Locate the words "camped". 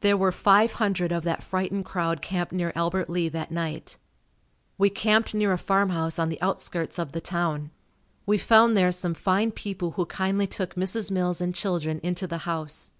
2.20-2.52, 4.90-5.32